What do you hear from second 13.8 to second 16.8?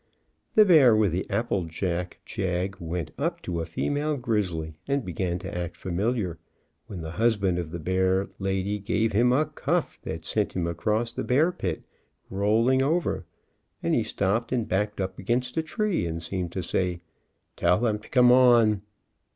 and he stopped and backed up against a tree, and seemed to